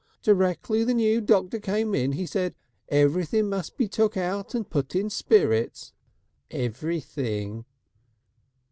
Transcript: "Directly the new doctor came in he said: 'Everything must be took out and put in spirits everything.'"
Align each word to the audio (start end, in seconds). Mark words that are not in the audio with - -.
"Directly 0.23 0.83
the 0.83 0.95
new 0.95 1.21
doctor 1.21 1.59
came 1.59 1.93
in 1.93 2.13
he 2.13 2.25
said: 2.25 2.55
'Everything 2.89 3.47
must 3.47 3.77
be 3.77 3.87
took 3.87 4.17
out 4.17 4.55
and 4.55 4.67
put 4.67 4.95
in 4.95 5.11
spirits 5.11 5.93
everything.'" 6.49 7.65